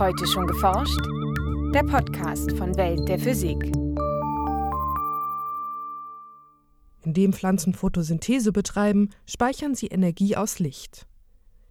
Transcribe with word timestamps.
Heute 0.00 0.26
schon 0.26 0.46
geforscht? 0.46 0.98
Der 1.74 1.82
Podcast 1.82 2.56
von 2.56 2.74
Welt 2.78 3.06
der 3.06 3.18
Physik. 3.18 3.58
Indem 7.02 7.34
Pflanzen 7.34 7.74
Photosynthese 7.74 8.50
betreiben, 8.50 9.10
speichern 9.26 9.74
sie 9.74 9.88
Energie 9.88 10.36
aus 10.36 10.58
Licht. 10.58 11.06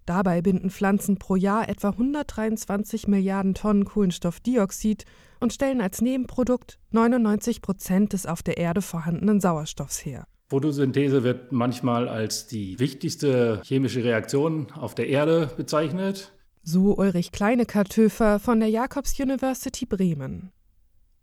Dabei 0.06 0.44
binden 0.44 0.70
Pflanzen 0.70 1.18
pro 1.18 1.38
Jahr 1.38 1.68
etwa 1.70 1.90
123 1.90 3.08
Milliarden 3.08 3.56
Tonnen 3.56 3.86
Kohlenstoffdioxid 3.86 5.06
und 5.40 5.52
stellen 5.52 5.82
als 5.82 6.00
Nebenprodukt 6.00 6.78
99 6.92 7.64
Prozent 7.64 8.14
des 8.14 8.28
auf 8.28 8.44
der 8.44 8.60
Erde 8.60 8.84
vorhandenen 8.84 9.42
Sauerstoffs 9.42 10.06
her. 10.06 10.28
Photosynthese 10.50 11.24
wird 11.24 11.52
manchmal 11.52 12.08
als 12.08 12.46
die 12.46 12.78
wichtigste 12.78 13.60
chemische 13.64 14.04
Reaktion 14.04 14.68
auf 14.72 14.94
der 14.94 15.08
Erde 15.08 15.50
bezeichnet. 15.58 16.32
So 16.72 16.96
Ulrich 16.96 17.32
Kleinekartöfer 17.32 18.38
von 18.38 18.60
der 18.60 18.70
Jacobs 18.70 19.20
University 19.20 19.88
Bremen. 19.88 20.52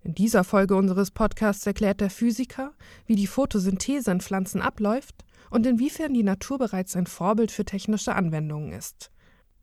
In 0.03 0.13
dieser 0.13 0.43
Folge 0.43 0.75
unseres 0.75 1.13
Podcasts 1.13 1.65
erklärt 1.65 2.01
der 2.01 2.11
Physiker, 2.11 2.73
wie 3.07 3.15
die 3.15 3.29
Photosynthese 3.29 4.11
in 4.11 4.21
Pflanzen 4.21 4.61
abläuft 4.61 5.25
und 5.51 5.65
inwiefern 5.65 6.15
die 6.15 6.25
Natur 6.25 6.59
bereits 6.59 6.97
ein 6.97 7.07
Vorbild 7.07 7.53
für 7.53 7.65
technische 7.65 8.17
Anwendungen 8.17 8.73
ist. 8.73 9.13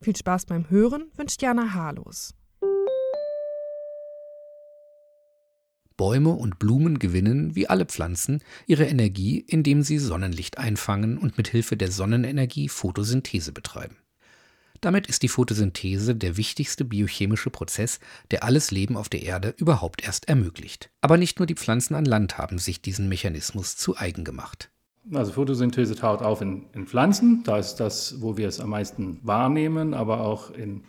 Viel 0.00 0.16
Spaß 0.16 0.46
beim 0.46 0.70
Hören 0.70 1.10
wünscht 1.18 1.42
Jana 1.42 1.74
Harlos. 1.74 2.34
Bäume 5.98 6.30
und 6.30 6.58
Blumen 6.58 6.98
gewinnen, 6.98 7.54
wie 7.56 7.68
alle 7.68 7.84
Pflanzen, 7.84 8.42
ihre 8.66 8.86
Energie, 8.86 9.44
indem 9.46 9.82
sie 9.82 9.98
Sonnenlicht 9.98 10.56
einfangen 10.56 11.18
und 11.18 11.36
mit 11.36 11.48
Hilfe 11.48 11.76
der 11.76 11.90
Sonnenenergie 11.90 12.70
Photosynthese 12.70 13.52
betreiben. 13.52 13.98
Damit 14.84 15.06
ist 15.06 15.22
die 15.22 15.28
Photosynthese 15.28 16.14
der 16.14 16.36
wichtigste 16.36 16.84
biochemische 16.84 17.48
Prozess, 17.48 18.00
der 18.30 18.44
alles 18.44 18.70
Leben 18.70 18.98
auf 18.98 19.08
der 19.08 19.22
Erde 19.22 19.54
überhaupt 19.56 20.04
erst 20.04 20.28
ermöglicht. 20.28 20.90
Aber 21.00 21.16
nicht 21.16 21.38
nur 21.38 21.46
die 21.46 21.54
Pflanzen 21.54 21.94
an 21.94 22.04
Land 22.04 22.36
haben 22.36 22.58
sich 22.58 22.82
diesen 22.82 23.08
Mechanismus 23.08 23.78
zu 23.78 23.96
eigen 23.96 24.24
gemacht. 24.24 24.70
Also 25.10 25.32
Photosynthese 25.32 25.96
taucht 25.96 26.22
auf 26.22 26.42
in, 26.42 26.66
in 26.74 26.86
Pflanzen, 26.86 27.42
da 27.44 27.56
ist 27.56 27.76
das, 27.76 28.20
wo 28.20 28.36
wir 28.36 28.46
es 28.46 28.60
am 28.60 28.68
meisten 28.68 29.20
wahrnehmen, 29.22 29.94
aber 29.94 30.20
auch 30.20 30.50
in 30.50 30.84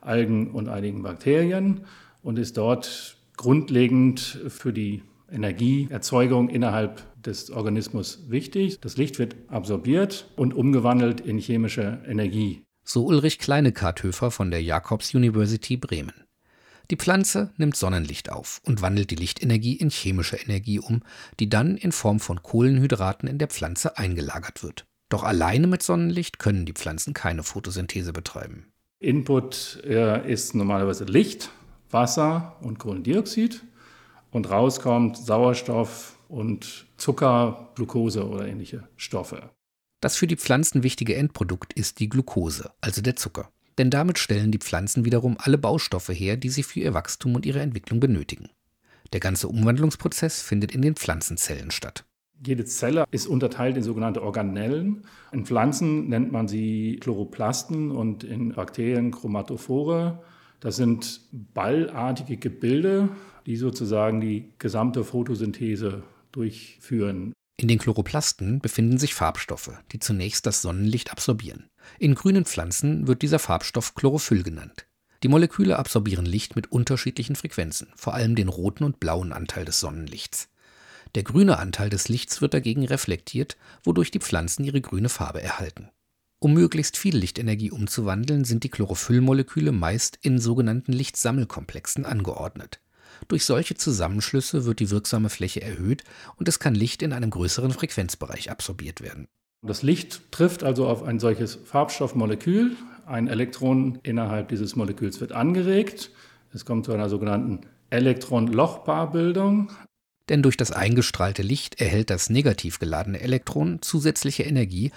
Algen 0.00 0.50
und 0.50 0.68
einigen 0.68 1.04
Bakterien 1.04 1.82
und 2.24 2.36
ist 2.36 2.56
dort 2.56 3.16
grundlegend 3.36 4.40
für 4.48 4.72
die 4.72 5.04
Energieerzeugung 5.30 6.48
innerhalb 6.48 7.04
des 7.22 7.52
Organismus 7.52 8.24
wichtig. 8.28 8.80
Das 8.80 8.96
Licht 8.96 9.20
wird 9.20 9.36
absorbiert 9.46 10.28
und 10.34 10.52
umgewandelt 10.52 11.20
in 11.20 11.38
chemische 11.38 12.02
Energie. 12.08 12.64
So 12.84 13.06
Ulrich 13.06 13.38
Kleinekarthöfer 13.38 14.30
von 14.30 14.50
der 14.50 14.62
Jacobs 14.62 15.14
University 15.14 15.76
Bremen. 15.76 16.24
Die 16.90 16.96
Pflanze 16.96 17.52
nimmt 17.56 17.76
Sonnenlicht 17.76 18.32
auf 18.32 18.60
und 18.64 18.82
wandelt 18.82 19.10
die 19.10 19.16
Lichtenergie 19.16 19.76
in 19.76 19.90
chemische 19.90 20.36
Energie 20.36 20.80
um, 20.80 21.02
die 21.38 21.48
dann 21.48 21.76
in 21.76 21.92
Form 21.92 22.18
von 22.18 22.42
Kohlenhydraten 22.42 23.28
in 23.28 23.38
der 23.38 23.48
Pflanze 23.48 23.96
eingelagert 23.96 24.64
wird. 24.64 24.86
Doch 25.08 25.22
alleine 25.22 25.68
mit 25.68 25.82
Sonnenlicht 25.82 26.38
können 26.38 26.66
die 26.66 26.72
Pflanzen 26.72 27.14
keine 27.14 27.42
Photosynthese 27.42 28.12
betreiben. 28.12 28.72
Input 28.98 29.76
ist 30.26 30.54
normalerweise 30.54 31.04
Licht 31.04 31.50
Wasser 31.90 32.56
und 32.60 32.78
Kohlendioxid 32.78 33.62
und 34.30 34.50
rauskommt 34.50 35.16
Sauerstoff 35.16 36.18
und 36.28 36.86
Zucker, 36.96 37.70
Glucose 37.74 38.28
oder 38.28 38.46
ähnliche 38.46 38.88
Stoffe. 38.96 39.50
Das 40.00 40.16
für 40.16 40.26
die 40.26 40.36
Pflanzen 40.36 40.82
wichtige 40.82 41.14
Endprodukt 41.14 41.74
ist 41.74 42.00
die 42.00 42.08
Glucose, 42.08 42.70
also 42.80 43.02
der 43.02 43.16
Zucker. 43.16 43.50
Denn 43.76 43.90
damit 43.90 44.18
stellen 44.18 44.50
die 44.50 44.58
Pflanzen 44.58 45.04
wiederum 45.04 45.36
alle 45.38 45.58
Baustoffe 45.58 46.10
her, 46.10 46.36
die 46.36 46.48
sie 46.48 46.62
für 46.62 46.80
ihr 46.80 46.94
Wachstum 46.94 47.34
und 47.34 47.44
ihre 47.44 47.60
Entwicklung 47.60 48.00
benötigen. 48.00 48.48
Der 49.12 49.20
ganze 49.20 49.48
Umwandlungsprozess 49.48 50.40
findet 50.40 50.72
in 50.72 50.82
den 50.82 50.96
Pflanzenzellen 50.96 51.70
statt. 51.70 52.04
Jede 52.44 52.64
Zelle 52.64 53.04
ist 53.10 53.26
unterteilt 53.26 53.76
in 53.76 53.82
sogenannte 53.82 54.22
Organellen. 54.22 55.02
In 55.32 55.44
Pflanzen 55.44 56.08
nennt 56.08 56.32
man 56.32 56.48
sie 56.48 56.98
Chloroplasten 57.00 57.90
und 57.90 58.24
in 58.24 58.54
Bakterien 58.54 59.10
Chromatophore. 59.10 60.22
Das 60.60 60.76
sind 60.76 61.20
ballartige 61.32 62.38
Gebilde, 62.38 63.10
die 63.44 63.56
sozusagen 63.56 64.20
die 64.22 64.52
gesamte 64.58 65.04
Photosynthese 65.04 66.02
durchführen. 66.32 67.34
In 67.60 67.68
den 67.68 67.78
Chloroplasten 67.78 68.60
befinden 68.60 68.96
sich 68.96 69.12
Farbstoffe, 69.12 69.72
die 69.92 69.98
zunächst 69.98 70.46
das 70.46 70.62
Sonnenlicht 70.62 71.10
absorbieren. 71.12 71.68
In 71.98 72.14
grünen 72.14 72.46
Pflanzen 72.46 73.06
wird 73.06 73.20
dieser 73.20 73.38
Farbstoff 73.38 73.94
Chlorophyll 73.94 74.42
genannt. 74.42 74.86
Die 75.22 75.28
Moleküle 75.28 75.78
absorbieren 75.78 76.24
Licht 76.24 76.56
mit 76.56 76.72
unterschiedlichen 76.72 77.36
Frequenzen, 77.36 77.88
vor 77.96 78.14
allem 78.14 78.34
den 78.34 78.48
roten 78.48 78.82
und 78.84 78.98
blauen 78.98 79.34
Anteil 79.34 79.66
des 79.66 79.78
Sonnenlichts. 79.78 80.48
Der 81.14 81.22
grüne 81.22 81.58
Anteil 81.58 81.90
des 81.90 82.08
Lichts 82.08 82.40
wird 82.40 82.54
dagegen 82.54 82.86
reflektiert, 82.86 83.58
wodurch 83.84 84.10
die 84.10 84.20
Pflanzen 84.20 84.64
ihre 84.64 84.80
grüne 84.80 85.10
Farbe 85.10 85.42
erhalten. 85.42 85.90
Um 86.38 86.54
möglichst 86.54 86.96
viel 86.96 87.14
Lichtenergie 87.14 87.72
umzuwandeln, 87.72 88.46
sind 88.46 88.64
die 88.64 88.70
Chlorophyllmoleküle 88.70 89.72
meist 89.72 90.18
in 90.22 90.38
sogenannten 90.38 90.92
Lichtsammelkomplexen 90.92 92.06
angeordnet. 92.06 92.80
Durch 93.28 93.44
solche 93.44 93.74
Zusammenschlüsse 93.74 94.64
wird 94.64 94.80
die 94.80 94.90
wirksame 94.90 95.28
Fläche 95.30 95.62
erhöht 95.62 96.04
und 96.36 96.48
es 96.48 96.58
kann 96.58 96.74
Licht 96.74 97.02
in 97.02 97.12
einem 97.12 97.30
größeren 97.30 97.70
Frequenzbereich 97.70 98.50
absorbiert 98.50 99.00
werden. 99.00 99.26
Das 99.62 99.82
Licht 99.82 100.32
trifft 100.32 100.64
also 100.64 100.86
auf 100.86 101.02
ein 101.02 101.20
solches 101.20 101.58
Farbstoffmolekül. 101.64 102.76
Ein 103.06 103.28
Elektron 103.28 103.98
innerhalb 104.02 104.48
dieses 104.48 104.74
Moleküls 104.74 105.20
wird 105.20 105.32
angeregt. 105.32 106.10
Es 106.52 106.64
kommt 106.64 106.86
zu 106.86 106.92
einer 106.92 107.08
sogenannten 107.08 107.60
Elektron-Loch-Paarbildung. 107.90 109.70
Denn 110.30 110.42
durch 110.42 110.56
das 110.56 110.70
eingestrahlte 110.70 111.42
Licht 111.42 111.80
erhält 111.80 112.08
das 112.08 112.30
negativ 112.30 112.78
geladene 112.78 113.20
Elektron 113.20 113.82
zusätzliche 113.82 114.44
Energie 114.44 114.92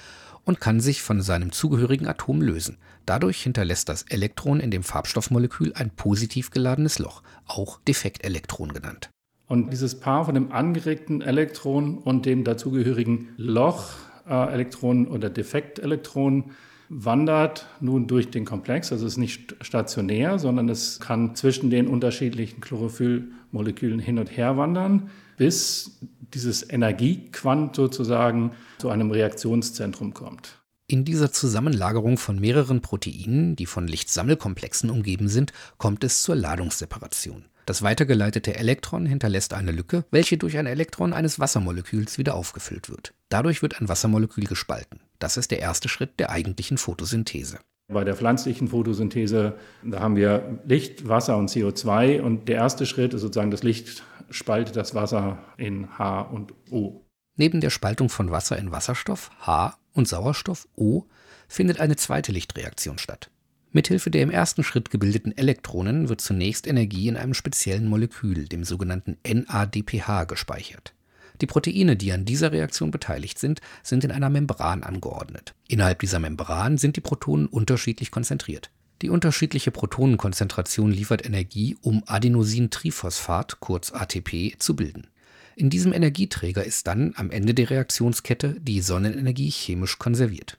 und 0.46 0.62
kann 0.62 0.80
sich 0.80 1.02
von 1.02 1.22
seinem 1.22 1.52
zugehörigen 1.52 2.08
Atom 2.08 2.42
lösen. 2.42 2.78
Dadurch 3.06 3.42
hinterlässt 3.42 3.90
das 3.90 4.04
Elektron 4.04 4.60
in 4.60 4.72
dem 4.72 4.84
Farbstoffmolekül 4.84 5.74
ein 5.74 5.90
positiv 5.90 6.52
geladenes 6.52 7.00
Loch, 7.00 7.24
auch 7.48 7.80
Defektelektron 7.82 8.74
genannt. 8.74 9.10
Und 9.48 9.72
dieses 9.72 10.00
Paar 10.00 10.26
von 10.26 10.36
dem 10.36 10.52
angeregten 10.52 11.22
Elektron 11.22 11.98
und 11.98 12.26
dem 12.26 12.44
dazugehörigen 12.44 13.30
Loch, 13.38 13.92
äh, 14.28 14.54
Elektron 14.54 15.08
oder 15.08 15.30
Defektelektron, 15.30 16.52
wandert 16.96 17.68
nun 17.80 18.08
durch 18.08 18.30
den 18.30 18.46
Komplex. 18.46 18.92
Also 18.92 19.06
es 19.06 19.14
ist 19.14 19.18
nicht 19.18 19.56
stationär, 19.62 20.40
sondern 20.40 20.70
es 20.70 21.00
kann 21.00 21.36
zwischen 21.36 21.70
den 21.70 21.88
unterschiedlichen 21.88 22.62
Chlorophyllmolekülen 22.62 24.00
hin 24.00 24.20
und 24.20 24.36
her 24.36 24.58
wandern, 24.58 25.10
bis 25.38 26.00
dieses 26.34 26.68
Energiequant 26.70 27.76
sozusagen 27.76 28.52
zu 28.78 28.90
einem 28.90 29.12
Reaktionszentrum 29.12 30.14
kommt. 30.14 30.60
In 30.88 31.06
dieser 31.06 31.32
Zusammenlagerung 31.32 32.18
von 32.18 32.40
mehreren 32.40 32.82
Proteinen, 32.82 33.56
die 33.56 33.66
von 33.66 33.88
Lichtsammelkomplexen 33.88 34.90
umgeben 34.90 35.30
sind, 35.30 35.54
kommt 35.78 36.04
es 36.04 36.22
zur 36.24 36.36
Ladungsseparation. 36.36 37.46
Das 37.66 37.82
weitergeleitete 37.82 38.56
Elektron 38.56 39.06
hinterlässt 39.06 39.54
eine 39.54 39.72
Lücke, 39.72 40.04
welche 40.12 40.38
durch 40.38 40.58
ein 40.58 40.66
Elektron 40.66 41.14
eines 41.14 41.40
Wassermoleküls 41.40 42.18
wieder 42.18 42.36
aufgefüllt 42.36 42.90
wird. 42.90 43.14
Dadurch 43.30 43.62
wird 43.62 43.80
ein 43.80 43.88
Wassermolekül 43.88 44.44
gespalten. 44.44 45.00
Das 45.24 45.38
ist 45.38 45.52
der 45.52 45.60
erste 45.60 45.88
Schritt 45.88 46.20
der 46.20 46.32
eigentlichen 46.32 46.78
Photosynthese. 46.78 47.58
Bei 47.88 48.04
der 48.04 48.18
pflanzlichen 48.18 48.68
Photosynthese, 48.68 49.56
da 49.82 50.02
haben 50.02 50.18
wir 50.18 50.60
Licht, 50.66 51.08
Wasser 51.08 51.38
und 51.38 51.50
CO2 51.50 52.20
und 52.20 52.50
der 52.50 52.58
erste 52.58 52.86
Schritt 52.86 53.14
ist 53.14 53.22
sozusagen, 53.22 53.50
das 53.50 53.64
Licht 53.64 54.04
spaltet 54.30 54.76
das 54.76 54.96
Wasser 54.96 55.38
in 55.56 55.98
H 55.98 56.24
und 56.24 56.54
O. 56.72 57.06
Neben 57.38 57.62
der 57.62 57.70
Spaltung 57.70 58.10
von 58.10 58.32
Wasser 58.32 58.58
in 58.58 58.74
Wasserstoff 58.74 59.32
H 59.40 59.78
und 59.94 60.10
Sauerstoff 60.10 60.68
O 60.76 61.06
findet 61.48 61.80
eine 61.80 61.96
zweite 61.96 62.34
Lichtreaktion 62.34 62.98
statt. 62.98 63.30
Mithilfe 63.72 64.12
der 64.12 64.24
im 64.24 64.30
ersten 64.30 64.66
Schritt 64.66 64.90
gebildeten 64.90 65.38
Elektronen 65.38 66.10
wird 66.10 66.20
zunächst 66.20 66.68
Energie 66.68 67.08
in 67.08 67.16
einem 67.16 67.34
speziellen 67.34 67.88
Molekül, 67.88 68.50
dem 68.50 68.66
sogenannten 68.66 69.16
NADPH, 69.26 70.26
gespeichert. 70.26 70.94
Die 71.42 71.48
Proteine, 71.48 71.96
die 71.96 72.12
an 72.12 72.26
dieser 72.26 72.52
Reaktion 72.52 72.92
beteiligt 72.92 73.40
sind, 73.40 73.62
sind 73.82 74.04
in 74.04 74.12
einer 74.12 74.30
Membran 74.30 74.84
angeordnet. 74.84 75.54
Innerhalb 75.68 76.00
dieser 76.00 76.20
Membran 76.20 76.78
sind 76.78 76.96
die 76.96 77.02
Protonen 77.02 77.48
unterschiedlich 77.48 78.12
konzentriert. 78.12 78.70
Die 79.02 79.10
unterschiedliche 79.10 79.72
Protonenkonzentration 79.72 80.92
liefert 80.92 81.26
Energie, 81.26 81.76
um 81.82 82.04
Adenosintriphosphat, 82.06 83.60
kurz 83.60 83.92
ATP, 83.92 84.56
zu 84.60 84.76
bilden. 84.76 85.08
In 85.56 85.70
diesem 85.70 85.94
Energieträger 85.94 86.64
ist 86.64 86.88
dann 86.88 87.14
am 87.16 87.30
Ende 87.30 87.54
der 87.54 87.70
Reaktionskette 87.70 88.56
die 88.60 88.82
Sonnenenergie 88.82 89.50
chemisch 89.50 90.00
konserviert. 90.00 90.58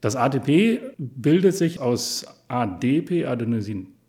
Das 0.00 0.16
ATP 0.16 0.80
bildet 0.98 1.54
sich 1.56 1.80
aus 1.80 2.26
ADP, 2.48 3.24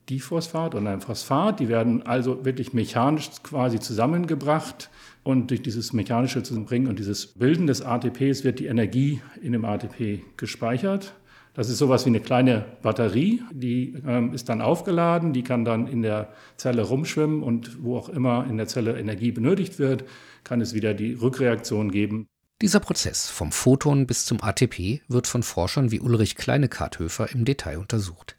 Adenosindiphosphat 0.06 0.76
und 0.76 0.88
einem 0.88 1.02
Phosphat. 1.02 1.60
Die 1.60 1.68
werden 1.68 2.04
also 2.06 2.46
wirklich 2.46 2.74
mechanisch 2.74 3.30
quasi 3.44 3.80
zusammengebracht. 3.80 4.90
Und 5.24 5.50
durch 5.50 5.62
dieses 5.62 5.92
mechanische 5.94 6.44
Zusammenbringen 6.44 6.88
und 6.88 7.00
dieses 7.00 7.28
Bilden 7.28 7.68
des 7.68 7.82
ATPs 7.82 8.44
wird 8.44 8.60
die 8.60 8.68
Energie 8.68 9.22
in 9.42 9.54
dem 9.54 9.66
ATP 9.66 10.22
gespeichert. 10.38 11.16
Das 11.56 11.70
ist 11.70 11.78
sowas 11.78 12.06
wie 12.06 12.10
eine 12.10 12.20
kleine 12.20 12.66
Batterie, 12.82 13.42
die 13.50 13.96
ähm, 14.06 14.34
ist 14.34 14.50
dann 14.50 14.62
aufgeladen, 14.62 15.32
die 15.32 15.42
kann 15.42 15.64
dann 15.64 15.88
in 15.88 16.02
der 16.02 16.34
Zelle 16.58 16.82
rumschwimmen 16.82 17.44
und 17.44 17.82
wo 17.82 17.98
auch 17.98 18.10
immer 18.10 18.46
in 18.50 18.58
der 18.58 18.68
Zelle 18.68 19.00
Energie 19.00 19.32
benötigt 19.32 19.80
wird, 19.80 20.04
kann 20.44 20.60
es 20.60 20.74
wieder 20.74 20.94
die 20.94 21.14
Rückreaktion 21.14 21.92
geben. 21.92 22.28
Dieser 22.62 22.82
Prozess 22.82 23.30
vom 23.30 23.54
Photon 23.54 24.06
bis 24.06 24.26
zum 24.26 24.44
ATP 24.44 25.02
wird 25.08 25.28
von 25.28 25.44
Forschern 25.44 25.92
wie 25.92 26.02
Ulrich 26.02 26.36
Kleine-Karthöfer 26.36 27.32
im 27.32 27.46
Detail 27.46 27.78
untersucht. 27.78 28.35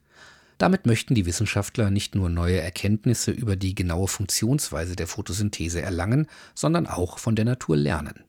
Damit 0.58 0.87
möchten 0.87 1.14
die 1.14 1.26
Wissenschaftler 1.26 1.91
nicht 1.91 2.14
nur 2.14 2.31
neue 2.31 2.61
Erkenntnisse 2.61 3.31
über 3.31 3.56
die 3.56 3.75
genaue 3.75 4.08
Funktionsweise 4.08 4.97
der 4.97 5.06
Photosynthese 5.06 5.82
erlangen, 5.82 6.29
sondern 6.55 6.87
auch 6.87 7.19
von 7.19 7.37
der 7.37 7.44
Natur 7.44 7.76
lernen. 7.76 8.25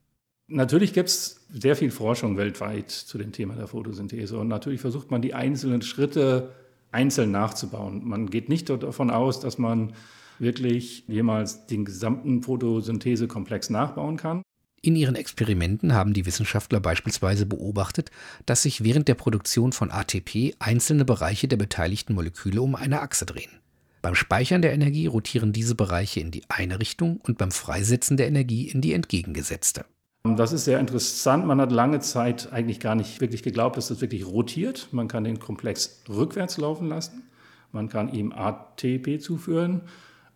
Natürlich 0.49 0.93
gibt 0.93 1.09
es 1.09 1.45
sehr 1.49 1.75
viel 1.75 1.91
Forschung 1.91 2.37
weltweit 2.37 2.89
zu 2.89 3.17
dem 3.17 3.31
Thema 3.31 3.55
der 3.55 3.67
Photosynthese 3.67 4.37
und 4.37 4.47
natürlich 4.47 4.79
versucht 4.79 5.11
man 5.11 5.21
die 5.21 5.33
einzelnen 5.33 5.81
Schritte 5.81 6.53
einzeln 6.91 7.31
nachzubauen. 7.31 8.07
Man 8.07 8.29
geht 8.29 8.47
nicht 8.47 8.69
davon 8.69 9.09
aus, 9.09 9.39
dass 9.39 9.57
man 9.57 9.93
wirklich 10.39 11.05
jemals 11.07 11.65
den 11.67 11.83
gesamten 11.83 12.43
Photosynthesekomplex 12.43 13.69
nachbauen 13.69 14.17
kann. 14.17 14.41
In 14.81 14.95
ihren 14.95 15.15
Experimenten 15.15 15.93
haben 15.93 16.13
die 16.13 16.25
Wissenschaftler 16.25 16.79
beispielsweise 16.79 17.45
beobachtet, 17.45 18.11
dass 18.45 18.61
sich 18.61 18.83
während 18.83 19.07
der 19.07 19.15
Produktion 19.15 19.71
von 19.71 19.91
ATP 19.91 20.55
einzelne 20.59 21.03
Bereiche 21.03 21.47
der 21.47 21.57
beteiligten 21.57 22.13
Moleküle 22.13 22.61
um 22.61 22.75
eine 22.75 23.01
Achse 23.01 23.25
drehen. 23.25 23.59
Beim 24.03 24.13
Speichern 24.13 24.61
der 24.61 24.73
Energie 24.73 25.07
rotieren 25.07 25.51
diese 25.51 25.73
Bereiche 25.73 26.19
in 26.19 26.31
die 26.31 26.43
eine 26.47 26.79
Richtung 26.79 27.19
und 27.27 27.39
beim 27.39 27.51
Freisetzen 27.51 28.17
der 28.17 28.27
Energie 28.27 28.69
in 28.69 28.81
die 28.81 28.93
entgegengesetzte. 28.93 29.85
Das 30.23 30.53
ist 30.53 30.65
sehr 30.65 30.79
interessant. 30.79 31.45
Man 31.45 31.59
hat 31.59 31.71
lange 31.71 31.99
Zeit 31.99 32.51
eigentlich 32.51 32.79
gar 32.79 32.95
nicht 32.95 33.19
wirklich 33.21 33.43
geglaubt, 33.43 33.77
dass 33.77 33.87
das 33.87 34.01
wirklich 34.01 34.25
rotiert. 34.25 34.89
Man 34.91 35.07
kann 35.07 35.23
den 35.23 35.39
Komplex 35.39 36.03
rückwärts 36.07 36.57
laufen 36.57 36.87
lassen. 36.87 37.23
Man 37.71 37.89
kann 37.89 38.13
ihm 38.13 38.31
ATP 38.31 39.19
zuführen 39.19 39.81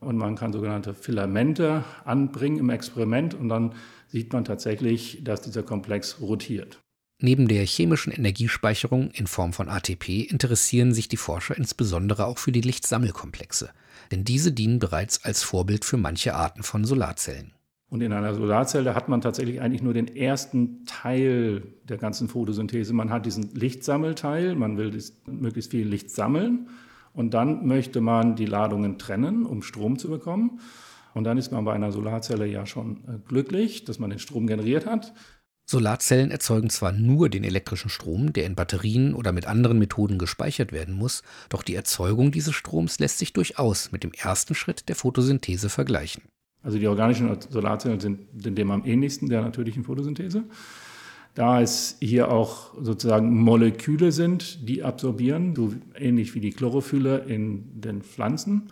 und 0.01 0.17
man 0.17 0.35
kann 0.35 0.51
sogenannte 0.51 0.93
Filamente 0.93 1.85
anbringen 2.03 2.57
im 2.57 2.69
Experiment 2.69 3.33
und 3.33 3.47
dann 3.47 3.73
sieht 4.07 4.33
man 4.33 4.43
tatsächlich, 4.43 5.23
dass 5.23 5.41
dieser 5.41 5.63
Komplex 5.63 6.19
rotiert. 6.19 6.79
Neben 7.23 7.47
der 7.47 7.63
chemischen 7.63 8.11
Energiespeicherung 8.11 9.11
in 9.11 9.27
Form 9.27 9.53
von 9.53 9.69
ATP 9.69 10.23
interessieren 10.23 10.91
sich 10.91 11.07
die 11.07 11.17
Forscher 11.17 11.55
insbesondere 11.55 12.25
auch 12.25 12.39
für 12.39 12.51
die 12.51 12.61
Lichtsammelkomplexe, 12.61 13.69
denn 14.11 14.23
diese 14.23 14.51
dienen 14.51 14.79
bereits 14.79 15.23
als 15.23 15.43
Vorbild 15.43 15.85
für 15.85 15.97
manche 15.97 16.33
Arten 16.33 16.63
von 16.63 16.83
Solarzellen. 16.83 17.53
Und 17.89 18.01
in 18.01 18.11
einer 18.11 18.33
Solarzelle 18.33 18.95
hat 18.95 19.07
man 19.07 19.21
tatsächlich 19.21 19.61
eigentlich 19.61 19.83
nur 19.83 19.93
den 19.93 20.15
ersten 20.15 20.85
Teil 20.85 21.61
der 21.83 21.97
ganzen 21.97 22.27
Photosynthese. 22.27 22.93
Man 22.93 23.11
hat 23.11 23.25
diesen 23.25 23.53
Lichtsammelteil, 23.53 24.55
man 24.55 24.77
will 24.77 24.97
möglichst 25.27 25.71
viel 25.71 25.87
Licht 25.87 26.09
sammeln 26.09 26.69
und 27.13 27.33
dann 27.33 27.67
möchte 27.67 28.01
man 28.01 28.35
die 28.35 28.45
Ladungen 28.45 28.97
trennen, 28.97 29.45
um 29.45 29.61
Strom 29.61 29.97
zu 29.97 30.09
bekommen. 30.09 30.59
Und 31.13 31.25
dann 31.25 31.37
ist 31.37 31.51
man 31.51 31.65
bei 31.65 31.73
einer 31.73 31.91
Solarzelle 31.91 32.45
ja 32.45 32.65
schon 32.65 32.97
äh, 33.07 33.17
glücklich, 33.27 33.83
dass 33.83 33.99
man 33.99 34.09
den 34.09 34.19
Strom 34.19 34.47
generiert 34.47 34.85
hat. 34.85 35.13
Solarzellen 35.65 36.31
erzeugen 36.31 36.69
zwar 36.69 36.91
nur 36.91 37.29
den 37.29 37.43
elektrischen 37.43 37.89
Strom, 37.89 38.33
der 38.33 38.45
in 38.45 38.55
Batterien 38.55 39.13
oder 39.13 39.31
mit 39.31 39.45
anderen 39.45 39.79
Methoden 39.79 40.17
gespeichert 40.17 40.71
werden 40.71 40.95
muss, 40.95 41.23
doch 41.49 41.63
die 41.63 41.75
Erzeugung 41.75 42.31
dieses 42.31 42.55
Stroms 42.55 42.99
lässt 42.99 43.19
sich 43.19 43.31
durchaus 43.31 43.91
mit 43.91 44.03
dem 44.03 44.11
ersten 44.11 44.55
Schritt 44.55 44.89
der 44.89 44.95
Photosynthese 44.95 45.69
vergleichen. 45.69 46.23
Also 46.63 46.77
die 46.77 46.87
organischen 46.87 47.35
Solarzellen 47.49 47.99
sind, 47.99 48.27
sind 48.37 48.57
dem 48.57 48.69
am 48.69 48.85
ähnlichsten 48.85 49.29
der 49.29 49.41
natürlichen 49.41 49.83
Photosynthese. 49.83 50.43
Da 51.33 51.61
es 51.61 51.97
hier 52.01 52.29
auch 52.29 52.73
sozusagen 52.81 53.39
Moleküle 53.39 54.11
sind, 54.11 54.67
die 54.67 54.83
absorbieren, 54.83 55.55
so 55.55 55.73
ähnlich 55.95 56.35
wie 56.35 56.41
die 56.41 56.51
Chlorophylle 56.51 57.19
in 57.19 57.79
den 57.79 58.01
Pflanzen. 58.01 58.71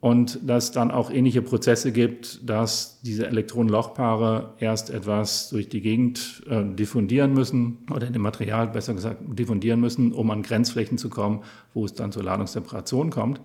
Und 0.00 0.40
dass 0.48 0.72
dann 0.72 0.90
auch 0.90 1.10
ähnliche 1.10 1.42
Prozesse 1.42 1.90
gibt, 1.90 2.48
dass 2.48 3.00
diese 3.02 3.26
Elektronenlochpaare 3.26 4.54
erst 4.58 4.90
etwas 4.90 5.48
durch 5.48 5.68
die 5.68 5.80
Gegend 5.80 6.42
äh, 6.48 6.64
diffundieren 6.64 7.32
müssen 7.32 7.78
oder 7.90 8.06
in 8.06 8.12
dem 8.12 8.22
Material 8.22 8.68
besser 8.68 8.94
gesagt 8.94 9.22
diffundieren 9.26 9.80
müssen, 9.80 10.12
um 10.12 10.30
an 10.30 10.42
Grenzflächen 10.42 10.98
zu 10.98 11.08
kommen, 11.08 11.42
wo 11.72 11.84
es 11.84 11.94
dann 11.94 12.12
zur 12.12 12.24
Ladungsseparation 12.24 13.10
kommt. 13.10 13.40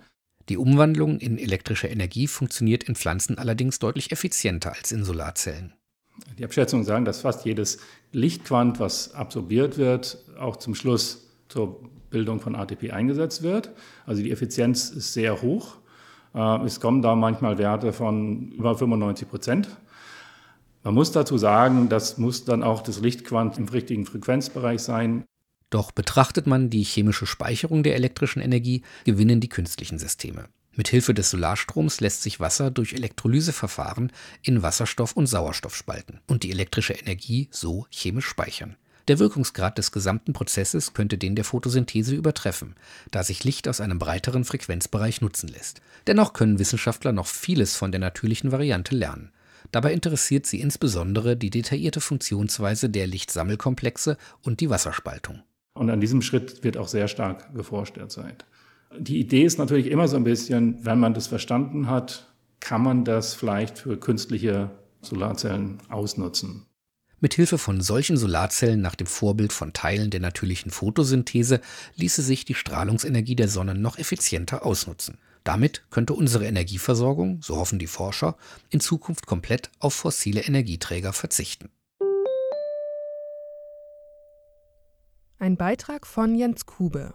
Die 0.48 0.56
Umwandlung 0.56 1.18
in 1.18 1.38
elektrische 1.38 1.86
Energie 1.86 2.26
funktioniert 2.26 2.84
in 2.84 2.96
Pflanzen 2.96 3.38
allerdings 3.38 3.78
deutlich 3.78 4.12
effizienter 4.12 4.74
als 4.74 4.92
in 4.92 5.04
Solarzellen. 5.04 5.72
Die 6.38 6.44
Abschätzungen 6.44 6.84
sagen, 6.84 7.04
dass 7.04 7.20
fast 7.20 7.44
jedes 7.44 7.78
Lichtquant, 8.12 8.80
was 8.80 9.14
absorbiert 9.14 9.78
wird, 9.78 10.18
auch 10.38 10.56
zum 10.56 10.74
Schluss 10.74 11.28
zur 11.48 11.80
Bildung 12.10 12.40
von 12.40 12.54
ATP 12.54 12.92
eingesetzt 12.92 13.42
wird. 13.42 13.70
Also 14.06 14.22
die 14.22 14.30
Effizienz 14.30 14.90
ist 14.90 15.12
sehr 15.12 15.42
hoch. 15.42 15.76
Äh, 16.34 16.64
es 16.64 16.80
kommen 16.80 17.02
da 17.02 17.14
manchmal 17.14 17.58
Werte 17.58 17.92
von 17.92 18.52
über 18.52 18.76
95 18.76 19.28
Prozent. 19.28 19.68
Man 20.84 20.94
muss 20.94 21.12
dazu 21.12 21.38
sagen, 21.38 21.88
das 21.88 22.18
muss 22.18 22.44
dann 22.44 22.62
auch 22.62 22.82
das 22.82 23.00
Lichtquant 23.00 23.58
im 23.58 23.68
richtigen 23.68 24.04
Frequenzbereich 24.04 24.80
sein. 24.80 25.24
Doch 25.70 25.92
betrachtet 25.92 26.46
man 26.46 26.70
die 26.70 26.82
chemische 26.82 27.24
Speicherung 27.24 27.82
der 27.82 27.94
elektrischen 27.94 28.42
Energie, 28.42 28.82
gewinnen 29.04 29.40
die 29.40 29.48
künstlichen 29.48 29.98
Systeme. 29.98 30.48
Mithilfe 30.74 31.12
des 31.12 31.30
Solarstroms 31.30 32.00
lässt 32.00 32.22
sich 32.22 32.40
Wasser 32.40 32.70
durch 32.70 32.94
Elektrolyseverfahren 32.94 34.10
in 34.42 34.62
Wasserstoff 34.62 35.12
und 35.12 35.26
Sauerstoff 35.26 35.76
spalten 35.76 36.20
und 36.26 36.42
die 36.42 36.50
elektrische 36.50 36.94
Energie 36.94 37.48
so 37.50 37.86
chemisch 37.90 38.26
speichern. 38.26 38.76
Der 39.08 39.18
Wirkungsgrad 39.18 39.78
des 39.78 39.90
gesamten 39.90 40.32
Prozesses 40.32 40.94
könnte 40.94 41.18
den 41.18 41.34
der 41.34 41.44
Photosynthese 41.44 42.14
übertreffen, 42.14 42.76
da 43.10 43.24
sich 43.24 43.42
Licht 43.42 43.68
aus 43.68 43.80
einem 43.80 43.98
breiteren 43.98 44.44
Frequenzbereich 44.44 45.20
nutzen 45.20 45.48
lässt. 45.48 45.82
Dennoch 46.06 46.32
können 46.32 46.58
Wissenschaftler 46.58 47.12
noch 47.12 47.26
vieles 47.26 47.74
von 47.74 47.90
der 47.90 48.00
natürlichen 48.00 48.52
Variante 48.52 48.94
lernen. 48.94 49.32
Dabei 49.72 49.92
interessiert 49.92 50.46
sie 50.46 50.60
insbesondere 50.60 51.36
die 51.36 51.50
detaillierte 51.50 52.00
Funktionsweise 52.00 52.90
der 52.90 53.06
Lichtsammelkomplexe 53.06 54.16
und 54.42 54.60
die 54.60 54.70
Wasserspaltung. 54.70 55.42
Und 55.74 55.90
an 55.90 56.00
diesem 56.00 56.22
Schritt 56.22 56.62
wird 56.62 56.76
auch 56.76 56.88
sehr 56.88 57.08
stark 57.08 57.54
geforscht 57.54 57.96
derzeit. 57.96 58.44
Die 58.98 59.18
Idee 59.18 59.44
ist 59.44 59.58
natürlich 59.58 59.86
immer 59.86 60.08
so 60.08 60.16
ein 60.16 60.24
bisschen, 60.24 60.84
wenn 60.84 61.00
man 61.00 61.14
das 61.14 61.26
verstanden 61.26 61.88
hat, 61.88 62.32
kann 62.60 62.82
man 62.82 63.04
das 63.04 63.34
vielleicht 63.34 63.78
für 63.78 63.98
künstliche 63.98 64.70
Solarzellen 65.00 65.78
ausnutzen. 65.88 66.66
Mithilfe 67.20 67.56
von 67.56 67.80
solchen 67.80 68.16
Solarzellen 68.16 68.80
nach 68.80 68.96
dem 68.96 69.06
Vorbild 69.06 69.52
von 69.52 69.72
Teilen 69.72 70.10
der 70.10 70.20
natürlichen 70.20 70.70
Photosynthese 70.70 71.60
ließe 71.94 72.20
sich 72.20 72.44
die 72.44 72.54
Strahlungsenergie 72.54 73.36
der 73.36 73.48
Sonne 73.48 73.74
noch 73.74 73.96
effizienter 73.96 74.66
ausnutzen. 74.66 75.18
Damit 75.44 75.84
könnte 75.90 76.14
unsere 76.14 76.46
Energieversorgung, 76.46 77.40
so 77.40 77.56
hoffen 77.56 77.78
die 77.78 77.86
Forscher, 77.86 78.36
in 78.70 78.80
Zukunft 78.80 79.26
komplett 79.26 79.70
auf 79.78 79.94
fossile 79.94 80.40
Energieträger 80.40 81.12
verzichten. 81.12 81.70
Ein 85.38 85.56
Beitrag 85.56 86.06
von 86.06 86.34
Jens 86.36 86.66
Kube. 86.66 87.14